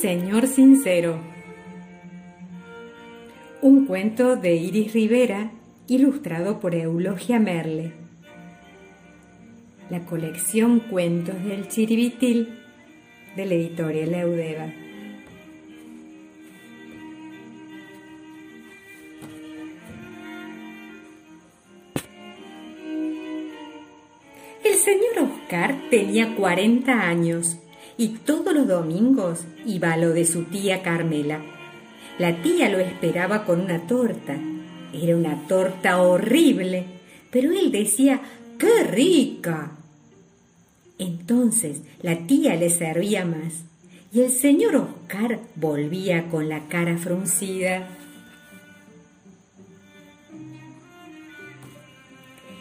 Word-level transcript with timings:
señor 0.00 0.46
sincero. 0.46 1.18
Un 3.60 3.84
cuento 3.84 4.36
de 4.36 4.54
Iris 4.54 4.94
Rivera, 4.94 5.50
ilustrado 5.88 6.58
por 6.58 6.74
Eulogia 6.74 7.38
Merle. 7.38 7.92
La 9.90 10.00
colección 10.06 10.80
Cuentos 10.80 11.44
del 11.44 11.68
Chiribitil 11.68 12.48
de 13.36 13.44
la 13.44 13.54
editorial 13.54 14.14
Eudeva. 14.14 14.72
El 24.64 24.74
señor 24.76 25.30
Oscar 25.30 25.76
tenía 25.90 26.34
40 26.36 26.90
años 26.90 27.58
y 28.00 28.08
todos 28.24 28.54
los 28.54 28.66
domingos 28.66 29.40
iba 29.66 29.92
a 29.92 29.96
lo 29.98 30.14
de 30.14 30.24
su 30.24 30.44
tía 30.44 30.82
Carmela. 30.82 31.42
La 32.18 32.40
tía 32.40 32.70
lo 32.70 32.78
esperaba 32.78 33.44
con 33.44 33.60
una 33.60 33.86
torta. 33.86 34.38
Era 34.94 35.14
una 35.14 35.46
torta 35.46 36.00
horrible, 36.00 36.86
pero 37.30 37.52
él 37.52 37.70
decía, 37.70 38.22
¡qué 38.58 38.84
rica! 38.84 39.72
Entonces 40.98 41.82
la 42.00 42.26
tía 42.26 42.56
le 42.56 42.70
servía 42.70 43.26
más 43.26 43.64
y 44.14 44.22
el 44.22 44.30
señor 44.30 44.76
Oscar 44.76 45.38
volvía 45.56 46.30
con 46.30 46.48
la 46.48 46.68
cara 46.68 46.96
fruncida. 46.96 47.86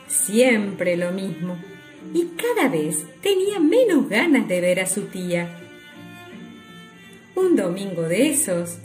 Siempre 0.09 0.97
lo 0.97 1.13
mismo 1.13 1.55
y 2.13 2.27
cada 2.35 2.69
vez 2.69 3.05
tenía 3.21 3.59
menos 3.59 4.09
ganas 4.09 4.47
de 4.47 4.61
ver 4.61 4.79
a 4.79 4.85
su 4.85 5.03
tía. 5.03 5.49
Un 7.35 7.55
domingo 7.55 8.03
de 8.03 8.29
esos, 8.29 8.79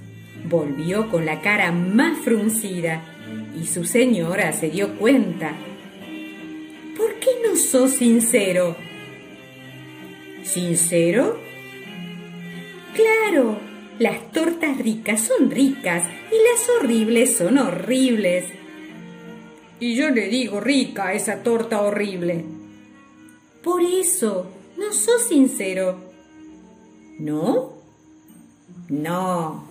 volvió 0.49 1.09
con 1.11 1.25
la 1.27 1.41
cara 1.41 1.73
más 1.73 2.19
fruncida 2.19 3.03
y 3.61 3.67
su 3.67 3.85
señora 3.85 4.53
se 4.53 4.71
dio 4.71 4.97
cuenta. 4.97 5.53
¿Por 6.97 7.15
qué 7.15 7.31
no 7.47 7.57
sos 7.57 7.93
sincero? 7.93 8.77
¿Sincero? 10.43 11.39
Claro, 12.95 13.59
las 13.99 14.31
tortas 14.31 14.79
ricas 14.79 15.21
son 15.21 15.51
ricas 15.51 16.05
y 16.31 16.37
las 16.51 16.69
horribles 16.69 17.37
son 17.37 17.59
horribles. 17.59 18.45
Y 19.81 19.97
yo 19.97 20.11
le 20.11 20.29
digo 20.29 20.61
rica 20.61 21.13
esa 21.13 21.43
torta 21.43 21.81
horrible. 21.83 22.45
Por 23.65 23.83
eso, 23.83 24.47
no 24.77 24.93
sos 24.93 25.23
sincero. 25.23 25.99
¿No? 27.19 27.73
No. 28.91 29.65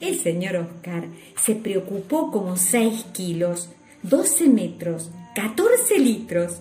El 0.00 0.18
señor 0.18 0.56
Oscar 0.56 1.06
se 1.42 1.54
preocupó 1.54 2.30
como 2.30 2.58
seis 2.58 3.06
kilos, 3.14 3.70
doce 4.02 4.48
metros, 4.48 5.10
catorce 5.34 5.98
litros. 5.98 6.60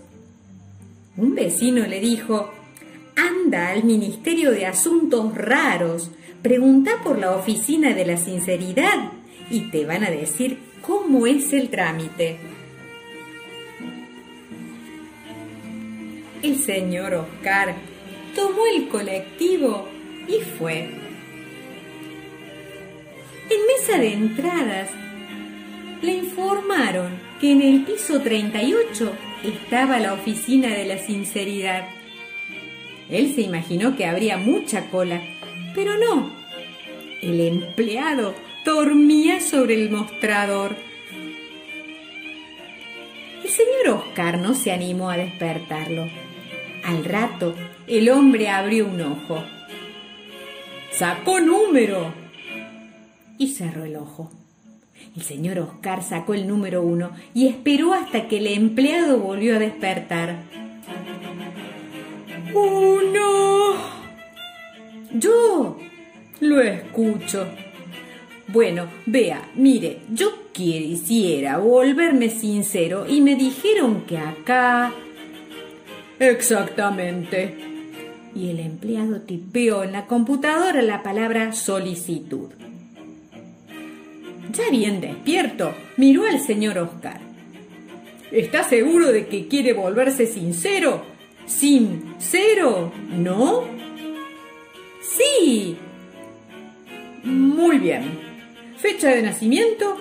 Un 1.17 1.35
vecino 1.35 1.85
le 1.85 1.99
dijo, 1.99 2.49
anda 3.17 3.67
al 3.71 3.83
Ministerio 3.83 4.51
de 4.51 4.65
Asuntos 4.65 5.35
Raros, 5.35 6.09
pregunta 6.41 7.01
por 7.03 7.19
la 7.19 7.35
oficina 7.35 7.93
de 7.93 8.05
la 8.05 8.15
sinceridad 8.15 9.11
y 9.49 9.71
te 9.71 9.85
van 9.85 10.05
a 10.05 10.09
decir 10.09 10.59
cómo 10.81 11.27
es 11.27 11.51
el 11.51 11.69
trámite. 11.69 12.52
El 16.43 16.59
señor 16.59 17.13
Oscar 17.13 17.73
tomó 18.35 18.65
el 18.75 18.89
colectivo 18.89 19.87
y 20.27 20.41
fue. 20.41 20.89
En 23.49 23.65
mesa 23.65 23.97
de 23.97 24.11
entradas 24.11 24.89
le 26.01 26.11
informaron 26.11 27.17
que 27.39 27.53
en 27.53 27.61
el 27.61 27.85
piso 27.85 28.19
38 28.19 29.13
estaba 29.45 29.99
la 29.99 30.11
oficina 30.13 30.67
de 30.67 30.83
la 30.83 30.97
sinceridad. 30.97 31.87
Él 33.09 33.33
se 33.33 33.41
imaginó 33.41 33.95
que 33.95 34.05
habría 34.05 34.37
mucha 34.37 34.89
cola, 34.89 35.21
pero 35.73 35.97
no. 35.97 36.29
El 37.21 37.39
empleado 37.39 38.35
dormía 38.65 39.39
sobre 39.39 39.75
el 39.75 39.91
mostrador. 39.91 40.75
El 43.41 43.49
señor 43.49 44.03
Oscar 44.03 44.39
no 44.39 44.55
se 44.55 44.73
animó 44.73 45.09
a 45.09 45.15
despertarlo. 45.15 46.22
Al 46.83 47.05
rato, 47.05 47.55
el 47.87 48.09
hombre 48.09 48.49
abrió 48.49 48.87
un 48.87 49.01
ojo. 49.01 49.43
¡Sacó 50.91 51.39
número! 51.39 52.13
Y 53.37 53.53
cerró 53.53 53.85
el 53.85 53.95
ojo. 53.95 54.31
El 55.15 55.23
señor 55.23 55.59
Oscar 55.59 56.03
sacó 56.03 56.33
el 56.33 56.47
número 56.47 56.81
uno 56.81 57.11
y 57.33 57.47
esperó 57.47 57.93
hasta 57.93 58.27
que 58.27 58.37
el 58.37 58.47
empleado 58.47 59.19
volvió 59.19 59.55
a 59.55 59.59
despertar. 59.59 60.43
¡Uno! 62.53 63.73
Yo 65.13 65.77
lo 66.39 66.61
escucho. 66.61 67.47
Bueno, 68.47 68.87
vea, 69.05 69.49
mire, 69.55 69.99
yo 70.11 70.51
quisiera 70.51 71.57
volverme 71.57 72.29
sincero 72.29 73.05
y 73.07 73.21
me 73.21 73.35
dijeron 73.35 74.01
que 74.01 74.17
acá 74.17 74.93
Exactamente. 76.19 77.55
Y 78.35 78.49
el 78.49 78.59
empleado 78.59 79.21
tipeó 79.21 79.83
en 79.83 79.91
la 79.91 80.05
computadora 80.05 80.81
la 80.81 81.03
palabra 81.03 81.53
solicitud. 81.53 82.49
Ya 84.51 84.69
bien 84.69 85.01
despierto, 85.01 85.73
miró 85.97 86.25
al 86.25 86.39
señor 86.39 86.77
Oscar. 86.77 87.19
¿Está 88.31 88.63
seguro 88.63 89.11
de 89.11 89.27
que 89.27 89.47
quiere 89.47 89.73
volverse 89.73 90.25
sincero? 90.25 91.03
¿Sincero? 91.45 92.91
¿No? 93.09 93.63
Sí. 95.01 95.77
Muy 97.23 97.77
bien. 97.77 98.19
Fecha 98.77 99.09
de 99.09 99.21
nacimiento 99.21 99.97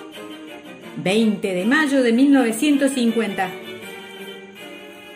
20 0.97 1.53
de 1.53 1.65
mayo 1.65 2.03
de 2.03 2.13
1950. 2.13 3.49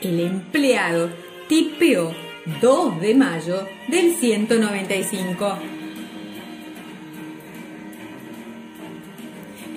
El 0.02 0.20
empleado 0.20 1.10
tipeó 1.48 2.14
2 2.62 3.02
de 3.02 3.16
mayo 3.16 3.68
del 3.88 4.14
195. 4.14 5.58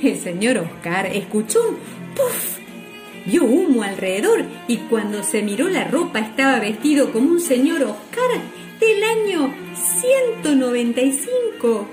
El 0.02 0.16
señor 0.18 0.58
Oscar 0.58 1.06
escuchó 1.06 1.60
un 1.68 1.76
puff, 2.14 2.58
vio 3.24 3.44
humo 3.44 3.82
alrededor 3.82 4.44
y 4.68 4.76
cuando 4.76 5.22
se 5.22 5.40
miró 5.42 5.68
la 5.68 5.84
ropa 5.84 6.20
estaba 6.20 6.60
vestido 6.60 7.12
como 7.12 7.30
un 7.30 7.40
señor 7.40 7.82
Oscar 7.82 8.30
del 8.78 9.02
año 9.02 9.54
195. 10.00 11.88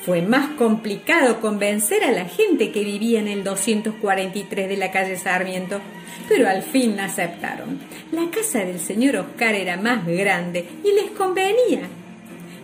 Fue 0.05 0.23
más 0.23 0.49
complicado 0.57 1.41
convencer 1.41 2.05
a 2.05 2.11
la 2.11 2.25
gente 2.25 2.73
que 2.73 2.85
vivía 2.85 3.21
en 3.21 3.29
el 3.29 3.45
243 3.45 4.69
de 4.69 4.77
la 4.77 4.91
calle 4.91 5.17
Sarmiento, 5.17 5.81
pero 6.29 6.49
al 6.49 6.63
fin 6.63 6.99
aceptaron. 7.01 7.81
La 8.13 8.31
casa 8.31 8.61
del 8.61 8.81
señor 8.81 9.17
Oscar 9.17 9.55
era 9.55 9.77
más 9.77 10.07
grande 10.07 10.65
y 10.83 10.93
les 10.93 11.11
convenía. 11.11 11.83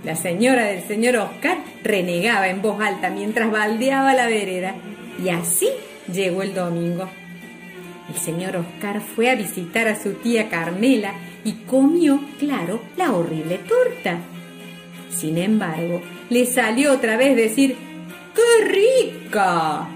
La 0.03 0.17
señora 0.17 0.67
del 0.67 0.83
señor 0.83 1.17
Oscar 1.17 1.59
renegaba 1.83 2.49
en 2.49 2.63
voz 2.63 2.81
alta 2.81 3.11
mientras 3.11 3.51
baldeaba 3.51 4.15
la 4.15 4.27
vereda, 4.27 4.75
y 5.23 5.29
así 5.31 5.69
llegó 6.13 6.43
el 6.43 6.55
domingo. 6.55 7.11
El 8.09 8.17
señor 8.17 8.57
Oscar 8.57 9.01
fue 9.01 9.31
a 9.31 9.35
visitar 9.35 9.89
a 9.89 10.01
su 10.01 10.13
tía 10.13 10.49
Carmela 10.49 11.13
y 11.45 11.53
comió, 11.67 12.21
claro, 12.39 12.81
la 12.97 13.13
horrible 13.13 13.59
torta. 13.59 14.21
Sin 15.17 15.39
embargo, 15.39 16.03
le 16.29 16.45
salió 16.45 16.93
otra 16.93 17.17
vez 17.17 17.37
decir, 17.37 17.75
¡qué 18.35 18.65
rica! 18.67 19.89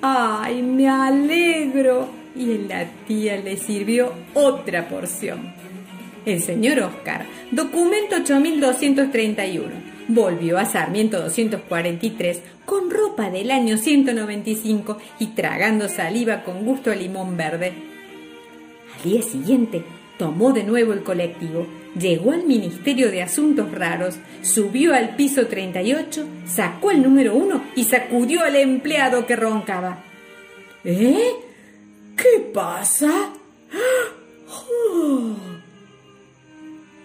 ¡Ay, 0.00 0.62
me 0.62 0.88
alegro! 0.88 2.08
Y 2.36 2.58
la 2.68 2.86
tía 3.08 3.36
le 3.38 3.56
sirvió 3.56 4.12
otra 4.34 4.88
porción. 4.88 5.52
El 6.24 6.40
señor 6.40 6.78
Oscar, 6.80 7.26
documento 7.50 8.16
8231, 8.16 9.70
volvió 10.06 10.58
a 10.58 10.66
Sarmiento 10.66 11.20
243 11.20 12.42
con 12.64 12.90
ropa 12.90 13.28
del 13.30 13.50
año 13.50 13.76
195 13.76 14.98
y 15.18 15.26
tragando 15.28 15.88
saliva 15.88 16.44
con 16.44 16.64
gusto 16.64 16.94
limón 16.94 17.36
verde. 17.36 17.72
Al 18.96 19.10
día 19.10 19.22
siguiente, 19.22 19.82
tomó 20.16 20.52
de 20.52 20.62
nuevo 20.62 20.92
el 20.92 21.02
colectivo 21.02 21.66
llegó 21.98 22.32
al 22.32 22.44
Ministerio 22.44 23.10
de 23.10 23.22
Asuntos 23.22 23.70
Raros, 23.72 24.16
subió 24.42 24.94
al 24.94 25.16
piso 25.16 25.46
38, 25.46 26.26
sacó 26.46 26.90
el 26.90 27.02
número 27.02 27.34
uno 27.34 27.64
y 27.74 27.84
sacudió 27.84 28.42
al 28.42 28.56
empleado 28.56 29.26
que 29.26 29.36
roncaba. 29.36 30.04
¿Eh? 30.84 31.32
¿Qué 32.16 32.40
pasa? 32.52 33.32
Oh. 34.48 35.36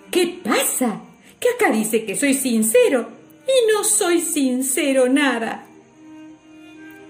¿Qué 0.10 0.40
pasa? 0.44 1.02
Que 1.40 1.50
acá 1.50 1.72
dice 1.72 2.06
que 2.06 2.16
soy 2.16 2.34
sincero 2.34 3.10
y 3.48 3.72
no 3.72 3.84
soy 3.84 4.22
sincero 4.22 5.10
nada. 5.10 5.66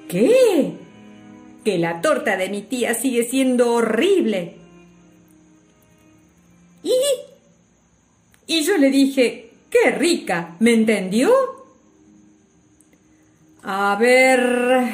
¿Qué? 0.08 0.74
Que 1.66 1.78
la 1.78 2.02
torta 2.02 2.38
de 2.38 2.50
mi 2.50 2.62
tía 2.62 2.94
sigue 2.94 3.24
siendo 3.24 3.74
horrible. 3.74 4.61
Y 8.52 8.64
yo 8.64 8.78
le 8.78 8.90
dije, 8.92 9.50
¡qué 9.70 9.92
rica! 9.92 10.58
¿Me 10.60 10.74
entendió? 10.74 11.32
A 13.64 13.96
ver... 13.96 14.90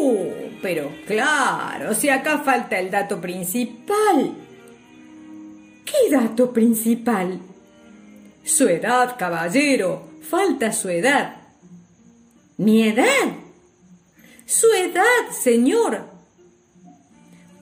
Uh, 0.00 0.32
pero 0.62 0.90
claro, 1.06 1.94
si 1.94 2.08
acá 2.08 2.38
falta 2.38 2.78
el 2.78 2.90
dato 2.90 3.20
principal. 3.20 4.34
¿Qué 5.84 6.10
dato 6.10 6.50
principal? 6.50 7.40
Su 8.42 8.68
edad, 8.68 9.16
caballero. 9.18 10.08
Falta 10.22 10.72
su 10.72 10.88
edad. 10.88 11.42
¿Mi 12.56 12.88
edad? 12.88 13.36
Su 14.46 14.68
edad, 14.72 15.30
señor. 15.30 16.06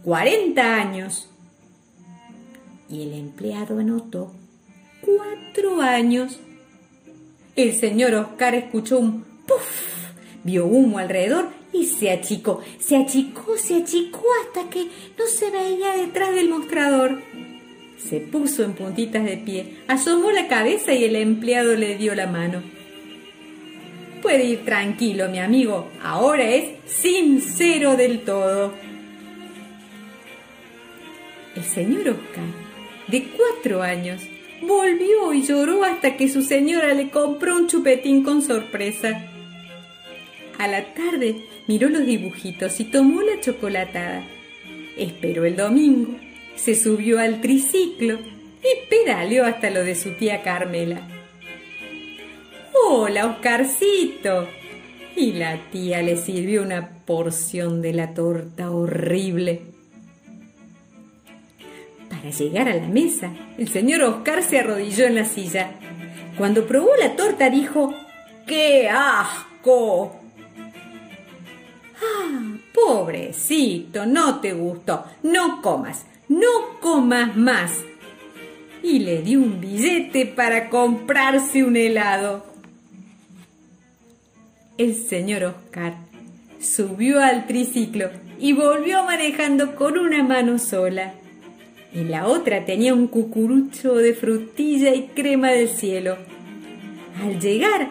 Cuarenta 0.05 0.77
años 0.77 1.31
y 2.89 3.03
el 3.03 3.13
empleado 3.15 3.79
anotó 3.79 4.33
cuatro 5.01 5.81
años. 5.81 6.39
El 7.55 7.75
señor 7.75 8.15
Oscar 8.15 8.55
escuchó 8.55 8.99
un 8.99 9.23
puff, 9.47 10.13
vio 10.45 10.67
humo 10.67 10.99
alrededor 10.99 11.49
y 11.73 11.85
se 11.87 12.11
achicó, 12.11 12.61
se 12.79 12.97
achicó, 12.97 13.57
se 13.57 13.77
achicó 13.77 14.25
hasta 14.45 14.69
que 14.71 14.85
no 15.19 15.27
se 15.27 15.51
veía 15.51 15.97
detrás 15.97 16.35
del 16.35 16.49
mostrador. 16.49 17.21
Se 17.99 18.21
puso 18.21 18.63
en 18.63 18.75
puntitas 18.75 19.25
de 19.25 19.39
pie, 19.39 19.79
asomó 19.89 20.31
la 20.31 20.49
cabeza 20.49 20.93
y 20.93 21.05
el 21.05 21.17
empleado 21.17 21.75
le 21.75 21.97
dio 21.97 22.15
la 22.15 22.27
mano. 22.27 22.63
Puede 24.23 24.45
ir 24.45 24.65
tranquilo, 24.65 25.29
mi 25.29 25.39
amigo, 25.39 25.89
ahora 26.03 26.51
es 26.51 26.75
sincero 26.87 27.97
del 27.97 28.21
todo. 28.21 28.73
El 31.55 31.65
señor 31.65 32.09
Oscar 32.09 32.67
de 33.09 33.25
cuatro 33.25 33.83
años, 33.83 34.23
volvió 34.63 35.33
y 35.33 35.43
lloró 35.43 35.85
hasta 35.85 36.17
que 36.17 36.29
su 36.29 36.43
señora 36.43 36.95
le 36.95 37.11
compró 37.11 37.57
un 37.57 37.69
chupetín 37.69 38.23
con 38.23 38.43
sorpresa. 38.43 39.27
A 40.59 40.69
la 40.69 40.95
tarde 40.95 41.37
miró 41.67 41.89
los 41.89 42.07
dibujitos 42.07 42.81
y 42.81 42.85
tomó 42.85 43.23
la 43.23 43.41
chocolatada. 43.41 44.25
Esperó 44.97 45.45
el 45.45 45.57
domingo, 45.57 46.17
se 46.57 46.75
subió 46.75 47.21
al 47.21 47.41
triciclo 47.41 48.19
y 48.63 48.89
pedaleó 48.89 49.45
hasta 49.45 49.71
lo 49.71 49.85
de 49.85 49.95
su 49.95 50.13
tía 50.13 50.43
Carmela. 50.43 51.07
¡Hola, 52.89 53.27
Oscarcito! 53.27 54.49
Y 55.15 55.33
la 55.33 55.71
tía 55.71 56.03
le 56.03 56.17
sirvió 56.17 56.63
una 56.63 57.05
porción 57.07 57.81
de 57.83 57.93
la 57.93 58.15
torta 58.15 58.71
horrible. 58.71 59.76
Para 62.27 62.39
llegar 62.39 62.69
a 62.69 62.75
la 62.75 62.89
mesa, 62.89 63.31
el 63.57 63.69
señor 63.69 64.03
Oscar 64.03 64.43
se 64.43 64.59
arrodilló 64.59 65.07
en 65.07 65.15
la 65.15 65.25
silla. 65.25 65.71
Cuando 66.37 66.67
probó 66.67 66.91
la 66.99 67.15
torta 67.15 67.51
dijo, 67.51 67.95
¡Qué 68.49 68.89
asco! 68.89 70.17
Ah, 72.03 72.57
pobrecito, 72.75 74.07
no 74.07 74.41
te 74.41 74.55
gustó. 74.55 75.05
No 75.23 75.63
comas, 75.63 76.05
no 76.29 76.81
comas 76.81 77.37
más. 77.37 77.71
Y 78.83 78.99
le 78.99 79.23
dio 79.23 79.39
un 79.39 79.61
billete 79.61 80.27
para 80.27 80.69
comprarse 80.69 81.63
un 81.63 81.77
helado. 81.77 82.45
El 84.79 84.97
señor 84.97 85.45
Oscar 85.45 85.95
subió 86.59 87.23
al 87.23 87.47
triciclo 87.47 88.11
y 88.41 88.53
volvió 88.53 89.05
manejando 89.05 89.77
con 89.77 89.97
una 89.97 90.25
mano 90.25 90.59
sola. 90.59 91.15
En 91.97 92.11
la 92.11 92.27
otra 92.27 92.67
tenía 92.67 92.93
un 92.93 93.07
cucurucho 93.07 93.95
de 93.95 94.13
frutilla 94.13 94.95
y 94.95 95.07
crema 95.15 95.53
del 95.53 95.71
cielo. 95.71 96.19
Al 97.23 97.41
llegar, 97.41 97.89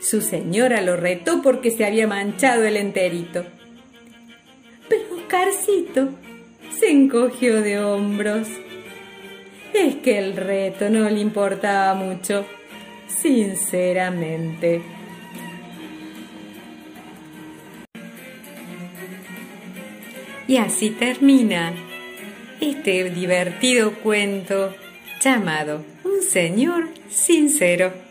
su 0.00 0.20
señora 0.20 0.80
lo 0.80 0.96
retó 0.96 1.42
porque 1.42 1.70
se 1.70 1.84
había 1.84 2.08
manchado 2.08 2.64
el 2.64 2.76
enterito. 2.76 3.44
Pero 4.88 5.04
Oscarcito 5.14 6.08
se 6.76 6.90
encogió 6.90 7.62
de 7.62 7.78
hombros. 7.78 8.48
Es 9.72 9.94
que 9.94 10.18
el 10.18 10.36
reto 10.36 10.90
no 10.90 11.08
le 11.08 11.20
importaba 11.20 11.94
mucho, 11.94 12.44
sinceramente. 13.06 14.82
Y 20.48 20.56
así 20.56 20.90
termina 20.90 21.85
este 22.60 23.10
divertido 23.10 23.94
cuento 23.94 24.74
llamado 25.20 25.84
Un 26.04 26.22
Señor 26.22 26.88
Sincero. 27.08 28.05